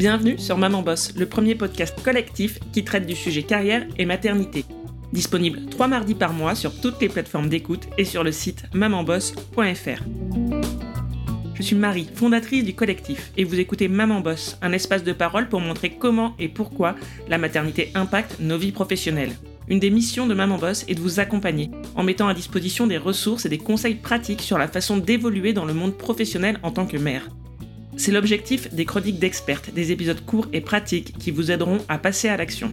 [0.00, 4.64] Bienvenue sur Maman Boss, le premier podcast collectif qui traite du sujet carrière et maternité.
[5.12, 10.02] Disponible trois mardis par mois sur toutes les plateformes d'écoute et sur le site mamanboss.fr.
[11.52, 15.50] Je suis Marie, fondatrice du collectif, et vous écoutez Maman Boss, un espace de parole
[15.50, 16.96] pour montrer comment et pourquoi
[17.28, 19.36] la maternité impacte nos vies professionnelles.
[19.68, 22.96] Une des missions de Maman Boss est de vous accompagner en mettant à disposition des
[22.96, 26.86] ressources et des conseils pratiques sur la façon d'évoluer dans le monde professionnel en tant
[26.86, 27.28] que mère.
[28.00, 32.28] C'est l'objectif des chroniques d'expertes, des épisodes courts et pratiques qui vous aideront à passer
[32.28, 32.72] à l'action.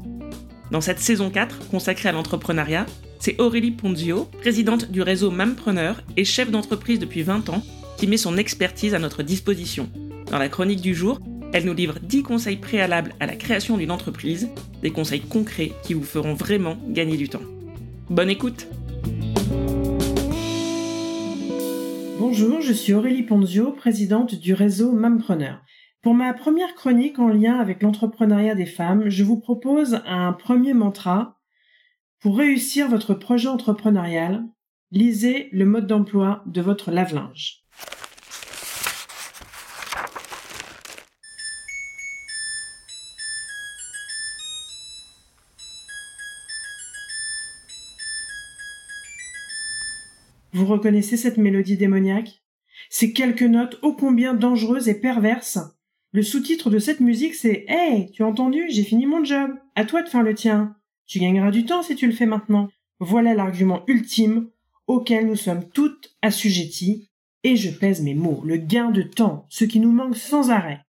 [0.71, 2.85] Dans cette saison 4 consacrée à l'entrepreneuriat,
[3.19, 7.61] c'est Aurélie Ponzio, présidente du réseau Mampreneur et chef d'entreprise depuis 20 ans,
[7.97, 9.89] qui met son expertise à notre disposition.
[10.31, 11.19] Dans la chronique du jour,
[11.51, 14.47] elle nous livre 10 conseils préalables à la création d'une entreprise,
[14.81, 17.43] des conseils concrets qui vous feront vraiment gagner du temps.
[18.09, 18.69] Bonne écoute
[22.19, 25.61] Bonjour, je suis Aurélie Ponzio, présidente du réseau Mampreneur.
[26.01, 30.73] Pour ma première chronique en lien avec l'entrepreneuriat des femmes, je vous propose un premier
[30.73, 31.37] mantra.
[32.19, 34.43] Pour réussir votre projet entrepreneurial,
[34.89, 37.66] lisez le mode d'emploi de votre lave-linge.
[50.53, 52.41] Vous reconnaissez cette mélodie démoniaque?
[52.89, 55.59] Ces quelques notes ô combien dangereuses et perverses
[56.11, 58.65] Le sous-titre de cette musique c'est Hey, tu as entendu?
[58.69, 59.51] J'ai fini mon job.
[59.75, 60.75] À toi de faire le tien.
[61.05, 62.69] Tu gagneras du temps si tu le fais maintenant.
[62.99, 64.49] Voilà l'argument ultime
[64.87, 67.09] auquel nous sommes toutes assujetties.
[67.43, 70.81] Et je pèse mes mots, le gain de temps, ce qui nous manque sans arrêt.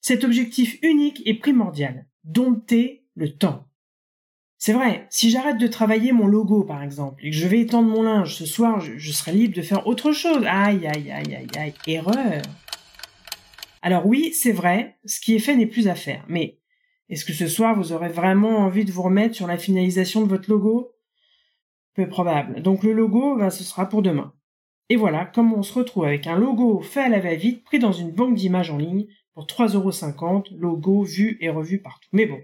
[0.00, 3.67] Cet objectif unique et primordial, dompter le temps.
[4.60, 7.88] C'est vrai, si j'arrête de travailler mon logo, par exemple, et que je vais étendre
[7.88, 10.44] mon linge ce soir, je, serai libre de faire autre chose.
[10.46, 12.42] Aïe, aïe, aïe, aïe, aïe, erreur.
[13.82, 16.24] Alors oui, c'est vrai, ce qui est fait n'est plus à faire.
[16.28, 16.58] Mais
[17.08, 20.28] est-ce que ce soir, vous aurez vraiment envie de vous remettre sur la finalisation de
[20.28, 20.90] votre logo?
[21.94, 22.60] Peu probable.
[22.60, 24.34] Donc le logo, ben, ce sera pour demain.
[24.88, 27.92] Et voilà, comme on se retrouve avec un logo fait à la va-vite, pris dans
[27.92, 32.08] une banque d'images en ligne, pour 3,50€, logo vu et revu partout.
[32.12, 32.40] Mais bon,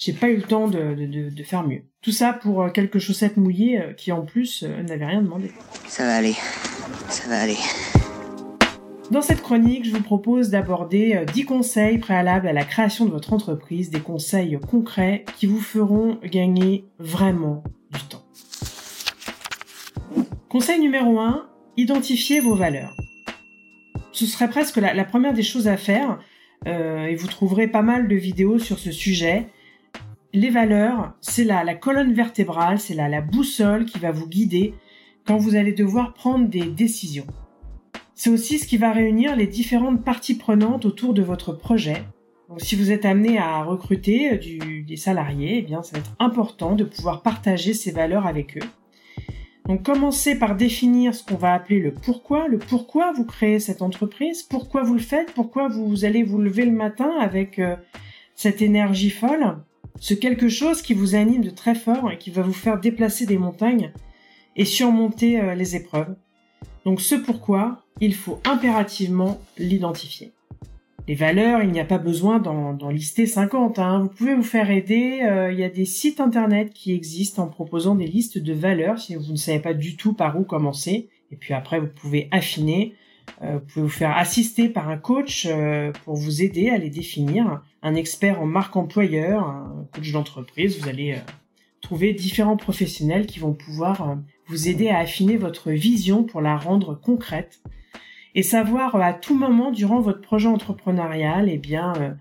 [0.00, 1.82] j'ai pas eu le temps de, de, de, faire mieux.
[2.00, 5.52] Tout ça pour euh, quelques chaussettes mouillées euh, qui en plus euh, n'avaient rien demandé.
[5.86, 6.34] Ça va aller,
[7.10, 7.58] ça va aller.
[9.10, 13.32] Dans cette chronique, je vous propose d'aborder 10 conseils préalables à la création de votre
[13.32, 17.62] entreprise, des conseils concrets qui vous feront gagner vraiment
[17.92, 18.24] du temps.
[20.48, 21.44] Conseil numéro 1,
[21.76, 22.96] identifiez vos valeurs.
[24.12, 26.20] Ce serait presque la, première des choses à faire,
[26.64, 29.48] et vous trouverez pas mal de vidéos sur ce sujet
[30.32, 34.74] les valeurs, c'est la, la colonne vertébrale, c'est la, la boussole qui va vous guider
[35.26, 37.26] quand vous allez devoir prendre des décisions.
[38.14, 42.04] C'est aussi ce qui va réunir les différentes parties prenantes autour de votre projet.
[42.48, 46.16] Donc, si vous êtes amené à recruter du, des salariés, eh bien, ça va être
[46.18, 48.66] important de pouvoir partager ces valeurs avec eux.
[49.66, 53.82] Donc, commencez par définir ce qu'on va appeler le pourquoi, le pourquoi vous créez cette
[53.82, 57.76] entreprise, pourquoi vous le faites, pourquoi vous allez vous lever le matin avec euh,
[58.34, 59.58] cette énergie folle
[60.00, 63.26] ce quelque chose qui vous anime de très fort et qui va vous faire déplacer
[63.26, 63.92] des montagnes
[64.56, 66.16] et surmonter euh, les épreuves.
[66.84, 70.32] Donc ce pourquoi, il faut impérativement l'identifier.
[71.06, 73.78] Les valeurs, il n'y a pas besoin d'en lister 50.
[73.78, 74.00] Hein.
[74.00, 75.20] Vous pouvez vous faire aider.
[75.22, 78.98] Euh, il y a des sites internet qui existent en proposant des listes de valeurs
[78.98, 81.08] si vous ne savez pas du tout par où commencer.
[81.32, 82.94] Et puis après, vous pouvez affiner.
[83.42, 85.48] Euh, vous pouvez vous faire assister par un coach
[86.04, 90.78] pour vous aider à les définir un expert en marque employeur, un coach d'entreprise.
[90.78, 91.32] Vous allez euh,
[91.80, 94.14] trouver différents professionnels qui vont pouvoir euh,
[94.46, 97.62] vous aider à affiner votre vision pour la rendre concrète
[98.34, 102.16] et savoir euh, à tout moment durant votre projet entrepreneurial, eh bien,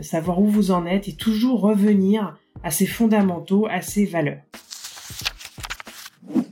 [0.00, 4.42] savoir où vous en êtes et toujours revenir à ces fondamentaux, à ces valeurs.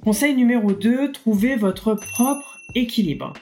[0.04, 3.32] Conseil numéro 2, trouvez votre propre équilibre.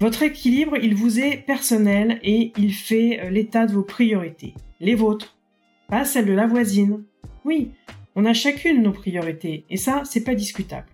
[0.00, 4.54] Votre équilibre, il vous est personnel et il fait euh, l'état de vos priorités.
[4.80, 5.36] Les vôtres,
[5.88, 7.04] pas celles de la voisine.
[7.44, 7.70] Oui,
[8.16, 10.88] on a chacune nos priorités et ça, c'est pas discutable.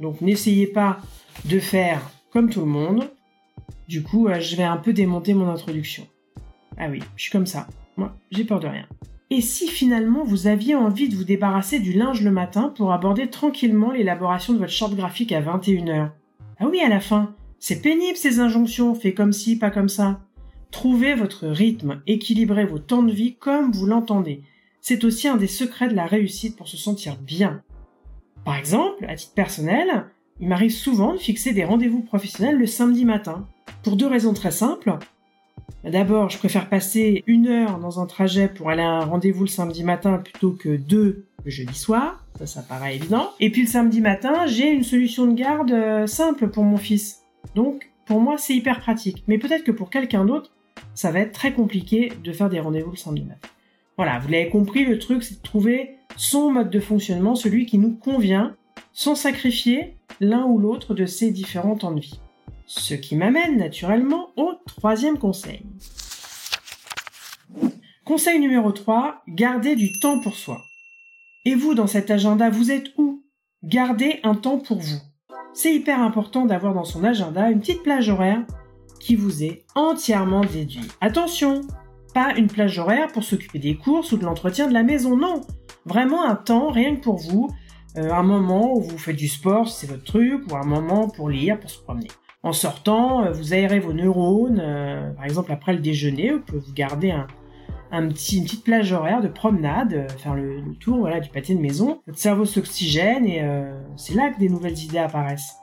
[0.00, 0.98] Donc n'essayez pas
[1.44, 3.10] de faire comme tout le monde.
[3.88, 6.06] Du coup, euh, je vais un peu démonter mon introduction.
[6.78, 7.66] Ah oui, je suis comme ça.
[7.96, 8.86] Moi, j'ai peur de rien.
[9.28, 13.28] Et si finalement vous aviez envie de vous débarrasser du linge le matin pour aborder
[13.28, 16.10] tranquillement l'élaboration de votre short graphique à 21h
[16.58, 20.20] Ah oui, à la fin, c'est pénible ces injonctions, fait comme ci, pas comme ça.
[20.70, 24.42] Trouvez votre rythme, équilibrez vos temps de vie comme vous l'entendez.
[24.80, 27.62] C'est aussi un des secrets de la réussite pour se sentir bien.
[28.46, 30.06] Par exemple, à titre personnel,
[30.40, 33.46] il m'arrive souvent de fixer des rendez-vous professionnels le samedi matin.
[33.82, 34.96] Pour deux raisons très simples.
[35.84, 39.48] D'abord, je préfère passer une heure dans un trajet pour aller à un rendez-vous le
[39.48, 42.24] samedi matin plutôt que deux le jeudi soir.
[42.38, 43.30] Ça, ça paraît évident.
[43.38, 47.20] Et puis le samedi matin, j'ai une solution de garde euh, simple pour mon fils.
[47.54, 49.24] Donc, pour moi, c'est hyper pratique.
[49.26, 50.52] Mais peut-être que pour quelqu'un d'autre,
[50.94, 53.48] ça va être très compliqué de faire des rendez-vous le samedi matin.
[53.96, 57.78] Voilà, vous l'avez compris, le truc, c'est de trouver son mode de fonctionnement, celui qui
[57.78, 58.56] nous convient,
[58.92, 62.20] sans sacrifier l'un ou l'autre de ces différents temps de vie.
[62.66, 65.62] Ce qui m'amène naturellement au troisième conseil.
[68.04, 70.62] Conseil numéro 3, gardez du temps pour soi.
[71.44, 73.22] Et vous, dans cet agenda, vous êtes où?
[73.62, 75.00] Gardez un temps pour vous.
[75.52, 78.42] C'est hyper important d'avoir dans son agenda une petite plage horaire
[79.00, 80.82] qui vous est entièrement dédiée.
[81.00, 81.62] Attention,
[82.14, 85.40] pas une plage horaire pour s'occuper des courses ou de l'entretien de la maison, non.
[85.86, 87.48] Vraiment un temps rien que pour vous,
[87.96, 91.08] euh, un moment où vous faites du sport, si c'est votre truc, ou un moment
[91.08, 92.08] pour lire, pour se promener.
[92.42, 96.60] En sortant, euh, vous aérez vos neurones, euh, par exemple après le déjeuner, vous pouvez
[96.60, 97.26] vous garder un,
[97.90, 101.60] petit, une petite plage horaire de promenade, euh, faire le, tour voilà, du pâté de
[101.60, 102.00] maison.
[102.06, 103.44] Votre cerveau s'oxygène et
[103.96, 105.56] c'est là que des nouvelles idées apparaissent.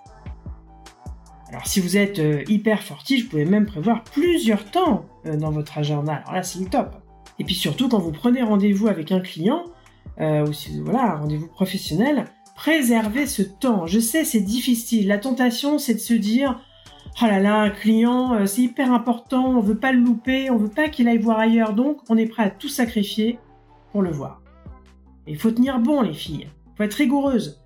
[1.49, 6.13] Alors si vous êtes hyper fortiche, vous pouvez même prévoir plusieurs temps dans votre agenda.
[6.13, 6.95] Alors là, c'est le top.
[7.39, 9.63] Et puis surtout, quand vous prenez rendez-vous avec un client,
[10.19, 12.25] ou si voilà, un rendez-vous professionnel,
[12.55, 13.87] préservez ce temps.
[13.87, 15.07] Je sais, c'est difficile.
[15.07, 16.59] La tentation, c'est de se dire
[17.21, 20.57] oh là là, un client, euh, c'est hyper important, on veut pas le louper, on
[20.57, 23.39] veut pas qu'il aille voir ailleurs, donc on est prêt à tout sacrifier
[23.91, 24.41] pour le voir.
[25.25, 26.47] il faut tenir bon, les filles.
[26.75, 27.59] Faut être rigoureuse.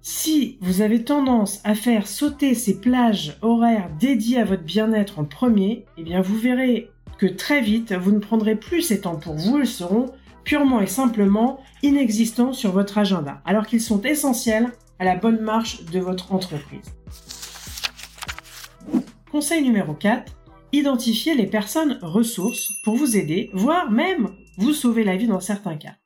[0.00, 5.24] Si vous avez tendance à faire sauter ces plages horaires dédiées à votre bien-être en
[5.24, 9.34] premier, eh bien vous verrez que très vite, vous ne prendrez plus ces temps pour
[9.34, 10.06] vous, ils seront
[10.44, 15.84] purement et simplement inexistants sur votre agenda, alors qu'ils sont essentiels à la bonne marche
[15.84, 16.94] de votre entreprise.
[19.30, 20.32] Conseil numéro 4,
[20.72, 25.76] identifiez les personnes ressources pour vous aider, voire même vous sauver la vie dans certains
[25.76, 25.96] cas.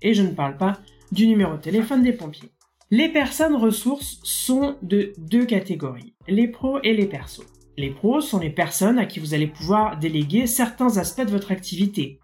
[0.00, 0.80] Et je ne parle pas
[1.12, 2.50] du numéro de téléphone des pompiers.
[2.90, 7.46] Les personnes ressources sont de deux catégories, les pros et les persos.
[7.78, 11.52] Les pros sont les personnes à qui vous allez pouvoir déléguer certains aspects de votre
[11.52, 12.18] activité.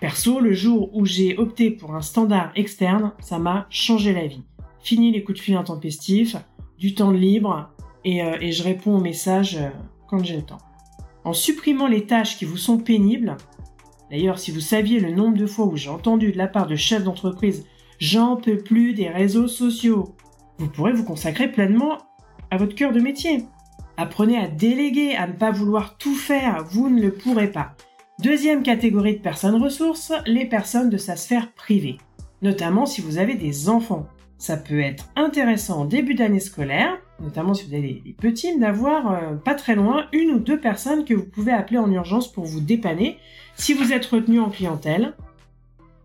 [0.00, 4.44] Perso, le jour où j'ai opté pour un standard externe, ça m'a changé la vie.
[4.82, 6.36] Fini les coups de fil intempestifs,
[6.78, 7.70] du temps libre,
[8.06, 9.68] euh, et, je réponds aux messages euh,
[10.08, 10.58] quand j'ai le temps.
[11.24, 13.36] En supprimant les tâches qui vous sont pénibles,
[14.10, 16.76] d'ailleurs si vous saviez le nombre de fois où j'ai entendu de la part de
[16.76, 17.66] chefs d'entreprise
[17.98, 20.14] j'en peux plus des réseaux sociaux,
[20.58, 21.98] vous pourrez vous consacrer pleinement
[22.50, 23.44] à votre cœur de métier.
[23.96, 27.74] Apprenez à déléguer, à ne pas vouloir tout faire, vous ne le pourrez pas.
[28.22, 31.98] Deuxième catégorie de personnes ressources, les personnes de sa sphère privée,
[32.42, 34.06] notamment si vous avez des enfants.
[34.38, 39.12] Ça peut être intéressant en début d'année scolaire, notamment si vous avez des, petits, d'avoir
[39.12, 42.44] euh, pas très loin une ou deux personnes que vous pouvez appeler en urgence pour
[42.44, 43.18] vous dépanner
[43.56, 45.14] si vous êtes retenu en clientèle.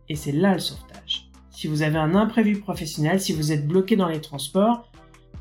[0.09, 1.29] Et c'est là le sauvetage.
[1.50, 4.89] Si vous avez un imprévu professionnel, si vous êtes bloqué dans les transports,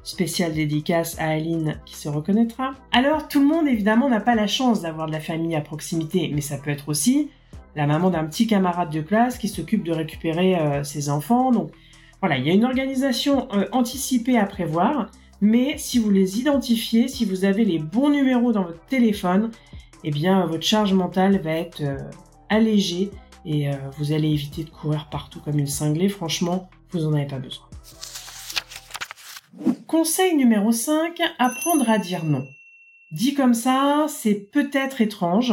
[0.04, 2.74] spécial dédicace à Aline qui se reconnaîtra.
[2.92, 6.30] Alors tout le monde évidemment n'a pas la chance d'avoir de la famille à proximité,
[6.32, 7.30] mais ça peut être aussi
[7.74, 11.50] la maman d'un petit camarade de classe qui s'occupe de récupérer euh, ses enfants.
[11.50, 11.70] Donc
[12.20, 15.10] voilà, il y a une organisation euh, anticipée à prévoir
[15.44, 19.50] mais si vous les identifiez, si vous avez les bons numéros dans votre téléphone,
[20.02, 21.98] eh bien votre charge mentale va être euh,
[22.48, 23.10] allégée
[23.44, 26.08] et euh, vous allez éviter de courir partout comme une cinglée.
[26.08, 27.67] Franchement, vous n'en avez pas besoin.
[29.86, 32.46] Conseil numéro 5, apprendre à dire non.
[33.13, 35.53] Dit comme ça, c'est peut-être étrange,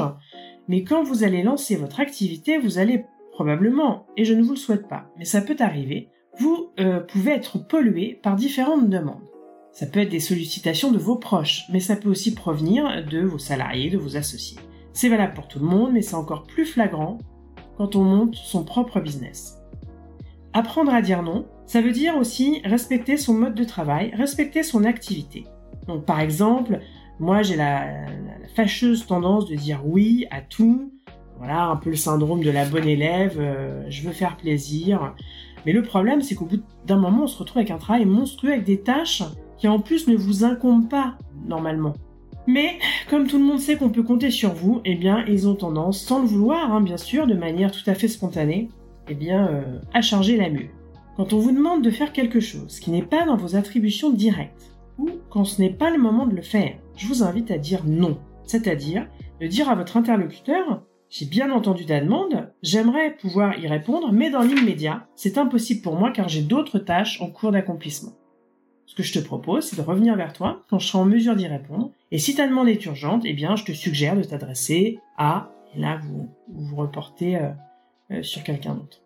[0.69, 4.55] mais quand vous allez lancer votre activité, vous allez probablement, et je ne vous le
[4.55, 6.07] souhaite pas, mais ça peut arriver,
[6.39, 9.30] vous euh, pouvez être pollué par différentes demandes.
[9.71, 13.39] Ça peut être des sollicitations de vos proches, mais ça peut aussi provenir de vos
[13.39, 14.59] salariés, de vos associés.
[14.93, 17.19] C'est valable pour tout le monde, mais c'est encore plus flagrant
[17.77, 19.57] quand on monte son propre business.
[20.53, 24.83] Apprendre à dire non, ça veut dire aussi respecter son mode de travail, respecter son
[24.83, 25.45] activité.
[25.87, 26.81] Donc par exemple,
[27.19, 27.87] moi j'ai la,
[28.53, 30.91] fâcheuse tendance de dire oui à tout,
[31.37, 35.15] voilà un peu le syndrome de la bonne élève, euh, je veux faire plaisir.
[35.65, 38.51] Mais le problème c'est qu'au bout d'un moment on se retrouve avec un travail monstrueux
[38.51, 39.23] avec des tâches
[39.61, 41.93] qui en plus ne vous incombe pas normalement.
[42.47, 42.79] Mais
[43.11, 46.01] comme tout le monde sait qu'on peut compter sur vous, eh bien ils ont tendance,
[46.01, 48.69] sans le vouloir hein, bien sûr, de manière tout à fait spontanée,
[49.07, 50.71] eh bien euh, à charger la mue.
[51.15, 54.75] Quand on vous demande de faire quelque chose qui n'est pas dans vos attributions directes,
[54.97, 57.83] ou quand ce n'est pas le moment de le faire, je vous invite à dire
[57.85, 58.17] non.
[58.43, 59.07] C'est-à-dire
[59.39, 64.31] de dire à votre interlocuteur j'ai bien entendu ta demande, j'aimerais pouvoir y répondre, mais
[64.31, 68.13] dans l'immédiat, c'est impossible pour moi car j'ai d'autres tâches en cours d'accomplissement.
[68.91, 71.38] Ce que je te propose, c'est de revenir vers toi quand je serai en mesure
[71.38, 71.91] d'y répondre.
[72.12, 75.79] Et si ta demande est urgente, eh bien, je te suggère de t'adresser à Et
[75.79, 77.39] là, vous vous reportez
[78.21, 79.01] sur quelqu'un d'autre.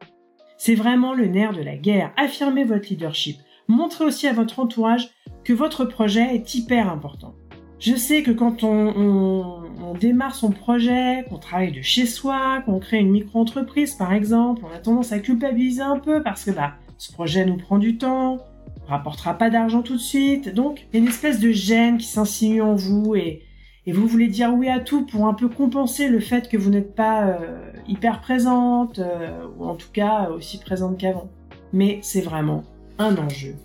[0.58, 2.12] C'est vraiment le nerf de la guerre.
[2.18, 3.38] Affirmez votre leadership.
[3.68, 5.12] Montrez aussi à votre entourage
[5.44, 7.36] que votre projet est hyper important.
[7.78, 9.62] Je sais que quand on,
[10.00, 14.76] démarre son projet, qu'on travaille de chez soi, qu'on crée une micro-entreprise par exemple, on
[14.76, 18.40] a tendance à culpabiliser un peu parce que bah, ce projet nous prend du temps,
[18.88, 22.08] rapportera pas d'argent tout de suite, donc il y a une espèce de gêne qui
[22.08, 23.42] s'insinue en vous et,
[23.88, 26.96] vous voulez dire oui à tout pour un peu compenser le fait que vous n'êtes
[26.96, 31.30] pas euh, hyper présente, euh, ou en tout cas aussi présente qu'avant.
[31.72, 32.64] Mais c'est vraiment
[32.98, 33.56] un enjeu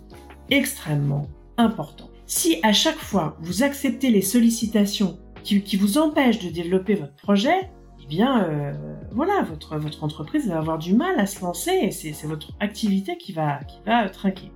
[0.50, 2.10] extrêmement important.
[2.26, 7.70] Si à chaque fois vous acceptez les sollicitations qui, vous empêchent de développer votre projet,
[8.02, 8.72] eh bien euh,
[9.12, 13.32] voilà, votre, entreprise va avoir du mal à se lancer et c'est votre activité qui
[13.32, 14.52] va, qui va trinquer.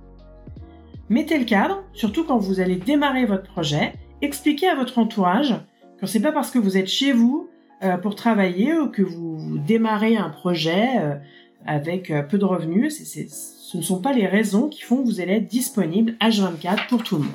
[1.09, 5.53] Mettez le cadre, surtout quand vous allez démarrer votre projet, expliquez à votre entourage
[5.99, 7.49] que c'est pas parce que vous êtes chez vous
[7.83, 11.15] euh, pour travailler ou que vous démarrez un projet euh,
[11.65, 15.33] avec peu de revenus, ce ne sont pas les raisons qui font que vous allez
[15.33, 17.31] être disponible H24 pour tout le monde.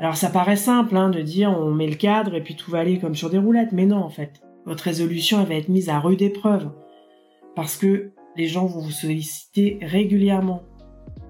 [0.00, 2.78] Alors ça paraît simple hein, de dire on met le cadre et puis tout va
[2.78, 4.40] aller comme sur des roulettes, mais non en fait.
[4.64, 6.70] Votre résolution va être mise à rude épreuve
[7.54, 10.62] parce que les gens vont vous solliciter régulièrement.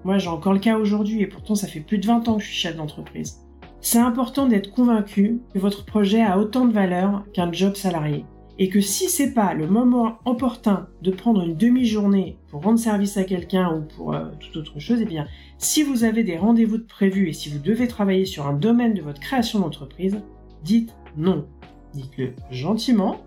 [0.03, 2.41] Moi j'ai encore le cas aujourd'hui et pourtant ça fait plus de 20 ans que
[2.41, 3.41] je suis chef d'entreprise.
[3.81, 8.25] C'est important d'être convaincu que votre projet a autant de valeur qu'un job salarié
[8.59, 13.17] et que si c'est pas le moment opportun de prendre une demi-journée pour rendre service
[13.17, 15.25] à quelqu'un ou pour euh, toute autre chose, eh bien,
[15.57, 18.93] si vous avez des rendez-vous de prévus et si vous devez travailler sur un domaine
[18.93, 20.21] de votre création d'entreprise,
[20.63, 21.47] dites non.
[21.93, 23.17] Dites-le gentiment,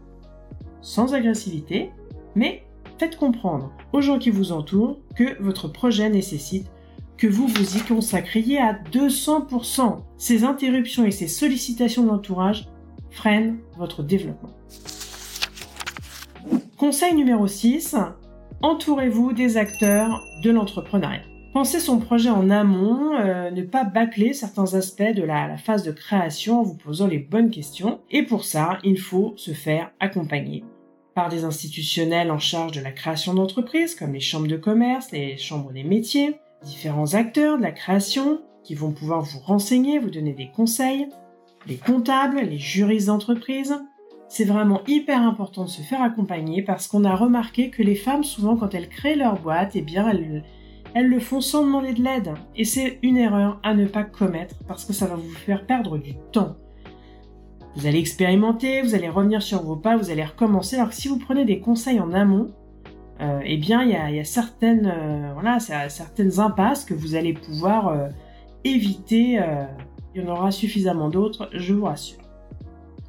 [0.82, 1.90] sans agressivité,
[2.34, 2.63] mais
[2.98, 6.70] faites comprendre aux gens qui vous entourent que votre projet nécessite
[7.16, 9.98] que vous vous y consacriez à 200%.
[10.18, 12.68] Ces interruptions et ces sollicitations d'entourage
[13.10, 14.50] freinent votre développement.
[16.76, 17.96] Conseil numéro 6,
[18.62, 21.22] entourez-vous des acteurs de l'entrepreneuriat.
[21.52, 25.92] Pensez son projet en amont, euh, ne pas bâcler certains aspects de la, phase de
[25.92, 28.00] création en vous posant les bonnes questions.
[28.10, 30.64] Et pour ça, il faut se faire accompagner
[31.14, 35.36] par des institutionnels en charge de la création d'entreprise, comme les chambres de commerce, les
[35.36, 40.32] chambres des métiers, différents acteurs de la création qui vont pouvoir vous renseigner, vous donner
[40.32, 41.08] des conseils,
[41.66, 43.74] les comptables, les juristes d'entreprise,
[44.28, 48.24] c'est vraiment hyper important de se faire accompagner parce qu'on a remarqué que les femmes,
[48.24, 52.34] souvent, quand elles créent leur boîte, eh bien, elles, le font sans demander de l'aide.
[52.56, 55.98] Et c'est une erreur à ne pas commettre parce que ça va vous faire perdre
[55.98, 56.56] du temps.
[57.76, 60.76] Vous allez expérimenter, vous allez revenir sur vos pas, vous allez recommencer.
[60.76, 62.52] Alors que si vous prenez des conseils en amont,
[63.20, 67.88] euh, eh bien, il y a, certaines, euh, voilà, certaines impasses que vous allez pouvoir
[67.88, 68.08] euh,
[68.64, 69.40] éviter.
[70.14, 72.18] il y en aura suffisamment d'autres, je vous rassure.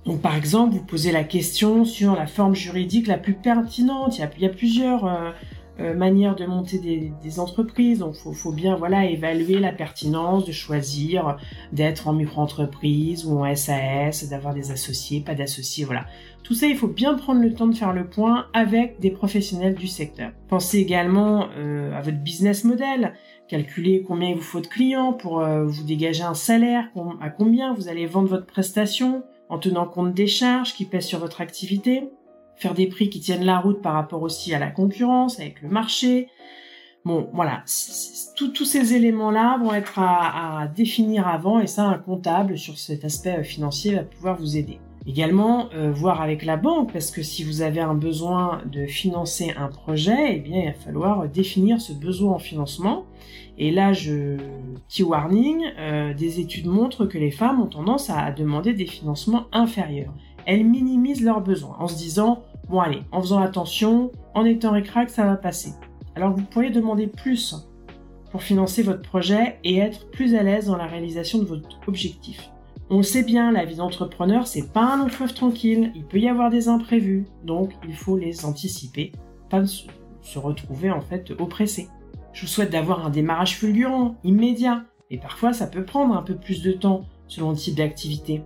[0.05, 4.17] Donc par exemple, vous posez la question sur la forme juridique la plus pertinente.
[4.17, 5.33] Il y a, plusieurs
[5.79, 7.99] manières de monter des, entreprises.
[7.99, 11.37] Donc il faut, bien voilà évaluer la pertinence de choisir
[11.73, 16.05] d'être en micro-entreprise ou en SAS, d'avoir des associés, pas d'associés, voilà.
[16.43, 19.73] Tout ça, il faut bien prendre le temps de faire le point avec des professionnels
[19.73, 20.31] du secteur.
[20.47, 23.13] Pensez également euh, à votre business model.
[23.47, 26.85] Calculez combien il vous faut de clients pour vous dégager un salaire,
[27.21, 31.19] à combien vous allez vendre votre prestation en tenant compte des charges qui pèsent sur
[31.19, 32.09] votre activité,
[32.57, 35.69] faire des prix qui tiennent la route par rapport aussi à la concurrence, avec le
[35.69, 36.29] marché.
[37.05, 37.63] Bon, voilà,
[38.35, 43.37] tous ces éléments-là vont être à, définir avant et ça, un comptable sur cet aspect
[43.37, 44.79] euh, financier va pouvoir vous aider.
[45.07, 49.53] Également, euh, voir avec la banque, parce que si vous avez un besoin de financer
[49.55, 53.05] un projet, eh bien, il va falloir définir ce besoin en financement.
[53.59, 54.37] Et là, je,
[54.87, 59.45] petit warning, euh, des études montrent que les femmes ont tendance à demander des financements
[59.51, 60.13] inférieurs.
[60.45, 65.09] Elles minimisent leurs besoins en se disant, bon allez, en faisant attention, en étant récrac,
[65.09, 65.73] ça va passer.
[66.15, 67.55] Alors vous pourriez demander plus
[68.31, 72.49] pour financer votre projet et être plus à l'aise dans la réalisation de votre objectif.
[72.89, 76.19] On le sait bien, la vie d'entrepreneur, c'est pas un long fleuve tranquille, il peut
[76.19, 79.11] y avoir des imprévus, donc il faut les anticiper,
[79.49, 81.87] pas se retrouver en fait oppressé.
[82.33, 86.35] Je vous souhaite d'avoir un démarrage fulgurant, immédiat, mais parfois ça peut prendre un peu
[86.35, 88.43] plus de temps selon le type d'activité.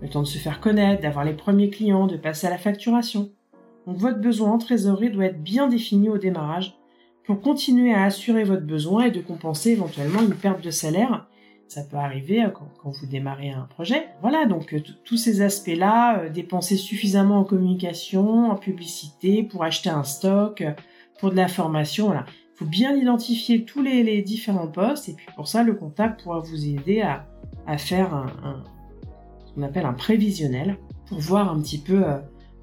[0.00, 3.30] Le temps de se faire connaître, d'avoir les premiers clients, de passer à la facturation.
[3.86, 6.76] Donc votre besoin en trésorerie doit être bien défini au démarrage
[7.24, 11.26] pour continuer à assurer votre besoin et de compenser éventuellement une perte de salaire
[11.68, 14.08] ça peut arriver euh, quand, vous démarrez un projet.
[14.20, 19.90] Voilà, donc euh, tous ces aspects-là, euh, dépenser suffisamment en communication, en publicité, pour acheter
[19.90, 20.62] un stock,
[21.18, 22.26] pour de la formation, voilà.
[22.28, 26.38] Il faut bien identifier tous les, différents postes et puis pour ça, le comptable pourra
[26.38, 27.26] vous aider à,
[27.78, 28.62] faire un,
[29.54, 30.76] qu'on appelle un prévisionnel
[31.08, 32.04] pour voir un petit peu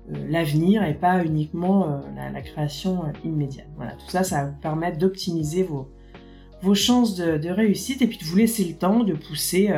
[0.10, 3.68] l'avenir et pas uniquement la, création immédiate.
[3.76, 8.18] Voilà, tout ça, ça va vous permettre d'optimiser vos, chances de, de, réussite et puis
[8.18, 9.72] de vous laisser le temps de pousser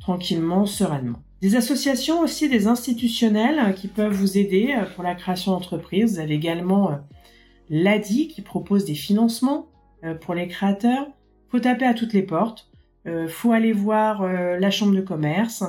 [0.00, 1.18] tranquillement, sereinement.
[1.40, 6.12] Des associations aussi, des institutionnels qui peuvent vous aider pour la création d'entreprise.
[6.12, 7.00] Vous avez également
[7.70, 9.68] l'ADI qui propose des financements
[10.20, 11.06] pour les créateurs.
[11.50, 12.70] Faut taper à toutes les portes.
[13.06, 15.64] Euh, faut aller voir euh, la chambre de commerce,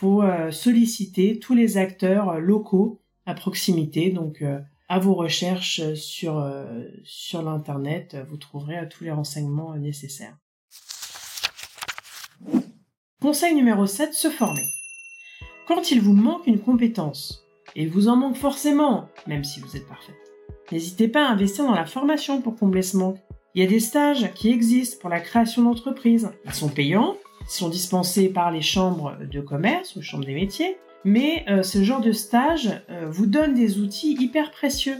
[0.00, 4.10] faut euh, solliciter tous les acteurs locaux à proximité.
[4.10, 4.44] Donc
[4.88, 6.44] à vos recherches sur
[7.02, 10.36] sur l'internet, vous trouverez tous les renseignements nécessaires.
[13.20, 14.62] Conseil numéro 7, se former.
[15.66, 19.86] Quand il vous manque une compétence, et vous en manque forcément, même si vous êtes
[19.86, 20.16] parfaite,
[20.72, 23.18] n'hésitez pas à investir dans la formation pour combler ce manque.
[23.54, 26.30] Il y a des stages qui existent pour la création d'entreprises.
[26.46, 31.44] Ils sont payants, sont dispensés par les chambres de commerce ou chambres des métiers, mais
[31.48, 34.96] euh, ce genre de stage euh, vous donne des outils hyper précieux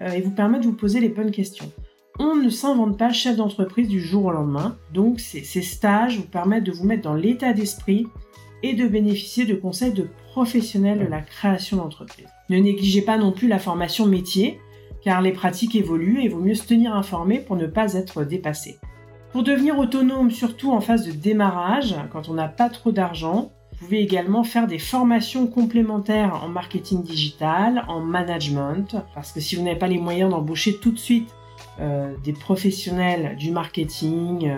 [0.00, 1.72] euh, et vous permet de vous poser les bonnes questions.
[2.18, 6.64] On ne s'invente pas chef d'entreprise du jour au lendemain, donc ces, stages vous permettent
[6.64, 8.06] de vous mettre dans l'état d'esprit
[8.62, 12.26] et de bénéficier de conseils de professionnels de la création d'entreprise.
[12.50, 14.58] Ne négligez pas non plus la formation métier,
[15.00, 18.78] car les pratiques évoluent et vaut mieux se tenir informé pour ne pas être dépassé.
[19.38, 23.86] Pour devenir autonome, surtout en phase de démarrage, quand on n'a pas trop d'argent, vous
[23.86, 29.62] pouvez également faire des formations complémentaires en marketing digital, en management, parce que si vous
[29.62, 31.32] n'avez pas les moyens d'embaucher tout de suite
[31.78, 34.56] euh, des professionnels du marketing,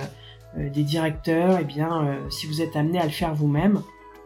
[0.56, 3.82] euh, des directeurs, et eh bien, euh, si vous êtes amené à le faire vous-même,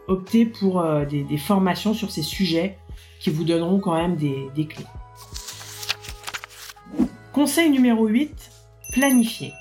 [0.07, 2.77] optez pour des, formations sur ces sujets
[3.19, 4.85] qui vous donneront quand même des clés.
[7.33, 8.51] Conseil numéro 8,
[8.93, 9.51] planifier.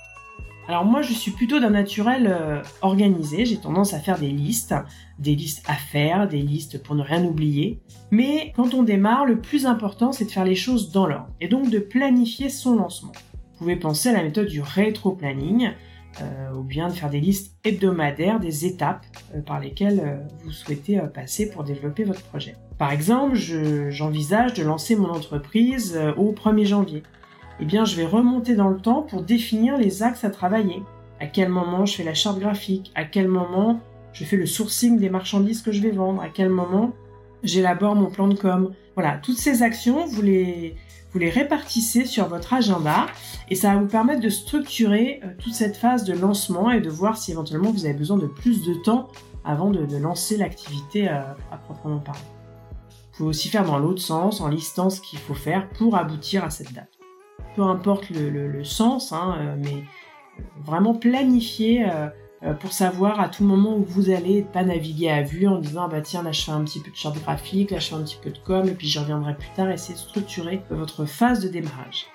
[0.66, 4.74] Alors moi je suis plutôt d'un naturel euh, organisé, j'ai tendance à faire des listes,
[5.18, 7.82] des listes à faire, des listes pour ne rien oublier.
[8.10, 11.48] Mais quand on démarre, le plus important c'est de faire les choses dans l'ordre et
[11.48, 13.12] donc de planifier son lancement.
[13.52, 15.72] Vous pouvez penser à la méthode du rétro-planning
[16.22, 20.98] euh, ou bien de faire des listes hebdomadaires des étapes euh, par lesquelles vous souhaitez
[21.12, 22.56] passer pour développer votre projet.
[22.78, 27.02] Par exemple, j'envisage de lancer mon entreprise au 1er janvier
[27.60, 30.82] eh bien je vais remonter dans le temps pour définir les axes à travailler.
[31.20, 33.80] À quel moment je fais la charte graphique, à quel moment
[34.12, 36.92] je fais le sourcing des marchandises que je vais vendre, à quel moment
[37.42, 38.72] j'élabore mon plan de com?
[38.94, 40.76] Voilà, toutes ces actions, vous les,
[41.14, 43.06] répartissez sur votre agenda
[43.48, 46.90] et ça va vous permettre de structurer euh, toute cette phase de lancement et de
[46.90, 49.08] voir si éventuellement vous avez besoin de plus de temps
[49.44, 51.20] avant de, lancer l'activité euh,
[51.52, 52.20] à proprement parler.
[53.12, 56.44] Vous pouvez aussi faire dans l'autre sens en listant ce qu'il faut faire pour aboutir
[56.44, 56.93] à cette date
[57.54, 59.84] peu importe le, sens, hein, euh, mais
[60.38, 65.22] euh, vraiment planifier euh, pour savoir à tout moment où vous allez pas naviguer à
[65.22, 67.70] vue en disant ah bah tiens là je fais un petit peu de charte graphique,
[67.70, 69.94] là je fais un petit peu de com et puis je reviendrai plus tard essayer
[69.94, 72.06] de structurer votre phase de démarrage.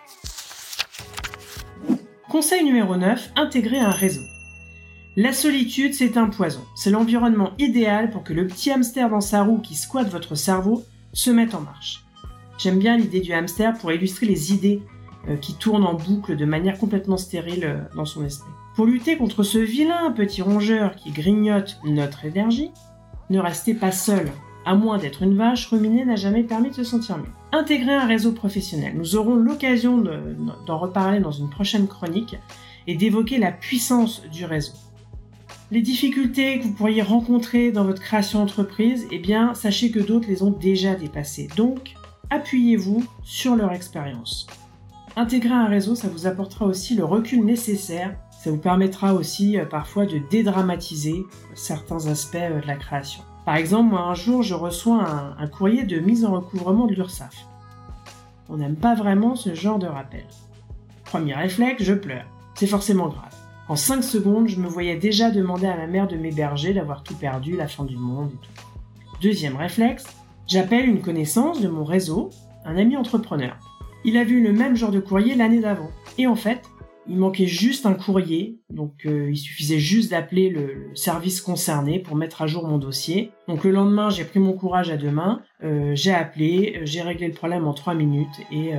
[2.29, 4.21] Conseil numéro 9, intégrer un réseau.
[5.15, 6.63] La solitude, c'est un poison.
[6.75, 10.83] C'est l'environnement idéal pour que le petit hamster dans sa roue qui squatte votre cerveau
[11.11, 12.05] se mette en marche.
[12.59, 14.81] J'aime bien l'idée du hamster pour illustrer les idées
[15.41, 18.51] qui tourne en boucle de manière complètement stérile euh, dans son esprit.
[18.75, 22.71] Pour lutter contre ce vilain petit rongeur qui grignote notre énergie,
[23.29, 24.31] ne restez pas seul.
[24.65, 27.31] À moins d'être une vache, ruminer n'a jamais permis de se sentir mieux.
[27.51, 28.93] Intégrer un réseau professionnel.
[28.95, 29.97] Nous aurons l'occasion
[30.65, 32.35] d'en reparler dans une prochaine chronique
[32.87, 34.73] et d'évoquer la puissance du réseau.
[35.71, 40.27] Les difficultés que vous pourriez rencontrer dans votre création d'entreprise, eh bien, sachez que d'autres
[40.27, 41.47] les ont déjà dépassées.
[41.55, 41.93] Donc,
[42.31, 44.47] appuyez-vous sur leur expérience.
[45.19, 48.15] Intégrer un réseau, ça vous apportera aussi le recul nécessaire.
[48.41, 53.21] Ça vous permettra aussi euh, parfois de dédramatiser certains aspects euh, de la création.
[53.45, 55.05] Par exemple, moi un jour, je reçois
[55.37, 57.35] un, courrier de mise en recouvrement de l'URSSAF.
[58.47, 60.23] On n'aime pas vraiment ce genre de rappel.
[61.03, 62.25] Premier réflexe, je pleure.
[62.55, 63.35] C'est forcément grave.
[63.67, 67.15] En 5 secondes, je me voyais déjà demander à ma mère de m'héberger, d'avoir tout
[67.15, 68.63] perdu, la fin du monde et tout.
[69.21, 70.05] Deuxième réflexe,
[70.47, 72.29] j'appelle une connaissance de mon réseau,
[72.63, 73.57] un ami entrepreneur.
[74.05, 75.91] Il a vu le même genre de courrier l'année d'avant.
[76.17, 76.61] Et en fait,
[77.09, 82.15] il manquait juste un courrier, donc euh, il suffisait juste d'appeler le, service concerné pour
[82.15, 83.31] mettre à jour mon dossier.
[83.47, 87.01] Donc le lendemain, j'ai pris mon courage à deux mains, euh, j'ai appelé, euh, j'ai
[87.01, 88.73] réglé le problème en trois minutes et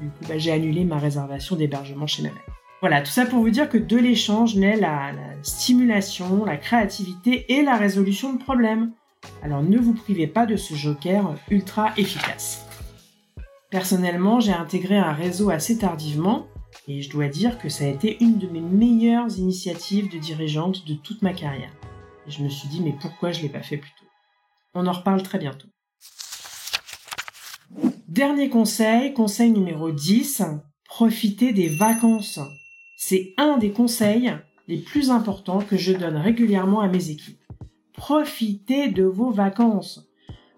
[0.00, 2.44] du coup, bah, j'ai annulé ma réservation d'hébergement chez ma mère.
[2.80, 7.46] Voilà, tout ça pour vous dire que de l'échange naît la, la stimulation, la créativité
[7.52, 8.92] et la résolution de problèmes.
[9.42, 12.65] Alors ne vous privez pas de ce joker ultra efficace.
[13.70, 16.46] Personnellement, j'ai intégré un réseau assez tardivement
[16.86, 20.86] et je dois dire que ça a été une de mes meilleures initiatives de dirigeante
[20.86, 21.72] de toute ma carrière.
[22.28, 24.06] Je me suis dit mais pourquoi je l'ai pas fait plus tôt?
[24.74, 25.68] On en reparle très bientôt.
[28.06, 30.44] Dernier conseil, conseil numéro 10,
[30.84, 32.40] profitez des vacances.
[32.96, 34.32] C'est un des conseils
[34.68, 37.42] les plus importants que je donne régulièrement à mes équipes.
[37.94, 40.08] Profitez de vos vacances.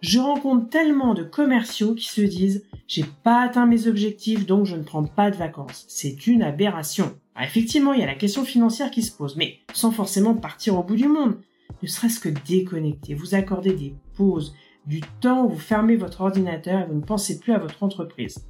[0.00, 4.74] Je rencontre tellement de commerciaux qui se disent j'ai pas atteint mes objectifs donc je
[4.74, 5.84] ne prends pas de vacances.
[5.88, 7.14] C'est une aberration.
[7.40, 10.82] effectivement, il y a la question financière qui se pose, mais sans forcément partir au
[10.82, 11.36] bout du monde.
[11.82, 14.54] Ne serait-ce que déconnecter, vous accorder des pauses,
[14.86, 18.48] du temps où vous fermez votre ordinateur et vous ne pensez plus à votre entreprise.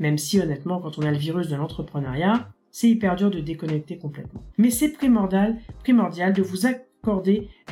[0.00, 3.98] Même si honnêtement, quand on a le virus de l'entrepreneuriat, c'est hyper dur de déconnecter
[3.98, 4.42] complètement.
[4.58, 6.84] Mais c'est primordial, primordial de vous accorder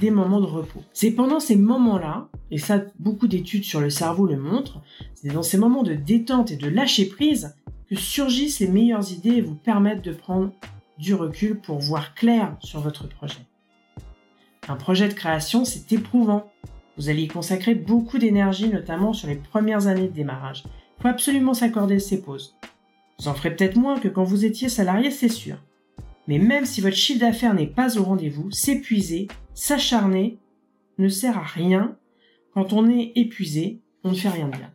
[0.01, 0.83] des moments de repos.
[0.92, 4.81] C'est pendant ces moments-là, et ça beaucoup d'études sur le cerveau le montrent,
[5.14, 7.55] c'est dans ces moments de détente et de lâcher prise
[7.88, 10.53] que surgissent les meilleures idées et vous permettent de prendre
[10.99, 13.40] du recul pour voir clair sur votre projet.
[14.68, 16.53] Un projet de création, c'est éprouvant.
[16.97, 20.64] Vous allez y consacrer beaucoup d'énergie, notamment sur les premières années de démarrage.
[20.99, 22.57] Il faut absolument s'accorder ces pauses.
[23.18, 25.57] Vous en ferez peut-être moins que quand vous étiez salarié, c'est sûr.
[26.29, 30.39] Mais même si votre chiffre d'affaires n'est pas au rendez-vous, s'épuiser, s'acharner
[30.99, 31.97] ne sert à rien.
[32.55, 34.73] Quand on est épuisé, on ne fait rien de bien.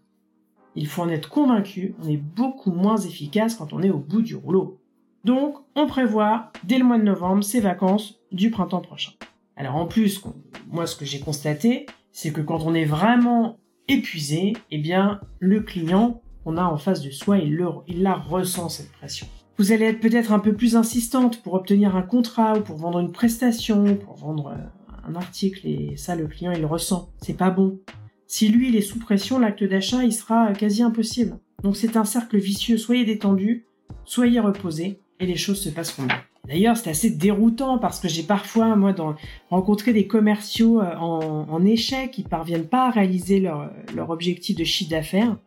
[0.75, 4.21] Il faut en être convaincu, on est beaucoup moins efficace quand on est au bout
[4.21, 4.79] du rouleau.
[5.23, 9.11] Donc, on prévoit dès le mois de novembre ses vacances du printemps prochain.
[9.55, 10.21] Alors en plus,
[10.69, 13.57] moi ce que j'ai constaté, c'est que quand on est vraiment
[13.87, 18.69] épuisé, eh bien le client on a en face de soi, il, il la ressent
[18.69, 19.27] cette pression.
[19.59, 22.99] Vous allez être peut-être un peu plus insistante pour obtenir un contrat ou pour vendre
[22.99, 27.09] une prestation, pour vendre euh, un article et ça le client il le ressent.
[27.23, 27.79] C'est pas bon.
[28.27, 31.39] Si lui il est sous pression, l'acte d'achat il sera quasi impossible.
[31.63, 32.77] Donc c'est un cercle vicieux.
[32.77, 33.65] Soyez détendu,
[34.05, 36.21] soyez reposé et les choses se passeront bien.
[36.47, 38.95] D'ailleurs, c'est assez déroutant parce que j'ai parfois, moi,
[39.49, 44.91] rencontré des commerciaux euh, en, échec qui parviennent pas à réaliser leur objectif de chiffre
[44.91, 45.37] d'affaires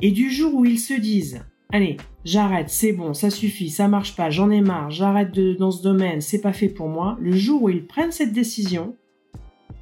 [0.00, 4.16] et du jour où ils se disent Allez, j'arrête, c'est bon, ça suffit, ça marche
[4.16, 7.64] pas, j'en ai marre, j'arrête dans ce domaine, c'est pas fait pour moi, le jour
[7.64, 8.96] où ils prennent cette décision,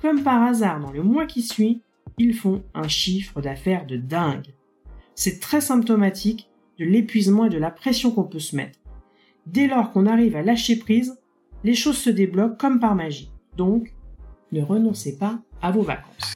[0.03, 1.83] comme par hasard dans le mois qui suit,
[2.19, 4.49] ils font un chiffre d'affaires de dingue.
[5.15, 8.81] C'est très symptomatique de l'épuisement et de la pression qu'on peut se mettre.
[9.47, 11.17] Dès lors qu'on arrive à lâcher prise,
[11.63, 13.31] les choses se débloquent comme par magie.
[13.57, 13.95] Donc,
[14.51, 16.36] ne renoncez pas à vos vacances.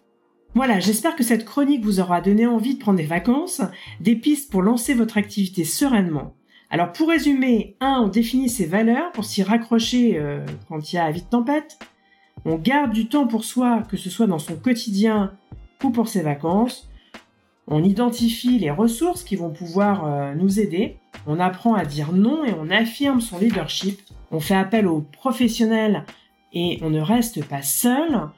[0.54, 3.62] Voilà, j'espère que cette chronique vous aura donné envie de prendre des vacances,
[4.00, 6.34] des pistes pour lancer votre activité sereinement.
[6.70, 8.00] Alors pour résumer, 1.
[8.04, 11.78] On définit ses valeurs pour s'y raccrocher euh, quand il y a vite tempête.
[12.44, 15.34] On garde du temps pour soi, que ce soit dans son quotidien
[15.84, 16.88] ou pour ses vacances.
[17.68, 20.96] On identifie les ressources qui vont pouvoir euh, nous aider.
[21.28, 24.00] On apprend à dire non et on affirme son leadership.
[24.32, 26.04] On fait appel aux professionnels
[26.52, 28.30] et on ne reste pas seul.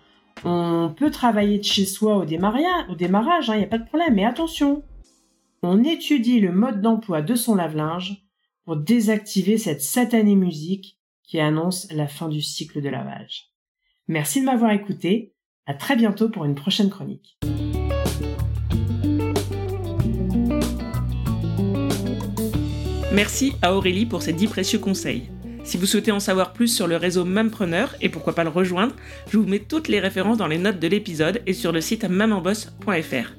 [0.45, 4.25] On peut travailler de chez soi au, démarrage, il n'y a pas de problème, mais
[4.25, 4.83] attention,
[5.63, 8.27] on étudie le mode d'emploi de son lave-linge
[8.65, 13.53] pour désactiver cette satanée musique qui annonce la fin du cycle de lavage.
[14.09, 15.35] Merci de m'avoir écouté,
[15.67, 17.39] à très bientôt pour une prochaine chronique.
[23.13, 25.31] Merci à Aurélie pour ses dix précieux conseils.
[25.65, 28.95] Si vous souhaitez en savoir plus sur le réseau Mumpreneur et pourquoi pas le rejoindre,
[29.31, 32.05] je vous mets toutes les références dans les notes de l'épisode et sur le site
[32.05, 33.33] mamanboss.fr.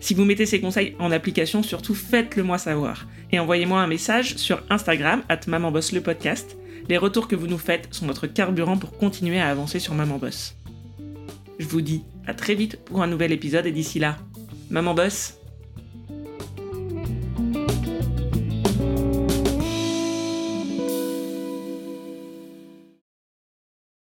[0.00, 3.06] Si vous mettez ces conseils en application, surtout faites-le moi savoir.
[3.32, 6.56] Et envoyez-moi un message sur Instagram, at mamanboss le podcast.
[6.88, 10.16] Les retours que vous nous faites sont notre carburant pour continuer à avancer sur Maman
[10.16, 10.56] Boss.
[11.58, 14.16] Je vous dis à très vite pour un nouvel épisode et d'ici là,
[14.70, 15.39] Maman Boss